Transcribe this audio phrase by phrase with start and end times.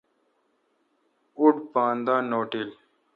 [1.37, 2.69] اوڈ پان دا نوٹل۔